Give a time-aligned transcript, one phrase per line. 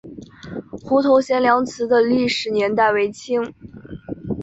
[0.83, 3.53] 湖头贤良祠的历史年代为清。